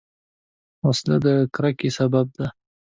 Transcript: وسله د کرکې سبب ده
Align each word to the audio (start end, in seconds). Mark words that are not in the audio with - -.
وسله 0.87 1.17
د 1.25 1.27
کرکې 1.55 1.89
سبب 1.97 2.25
ده 2.37 2.47